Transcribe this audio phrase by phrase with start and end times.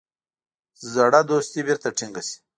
[0.93, 2.37] زړه دوستي بیرته ټینګه سي.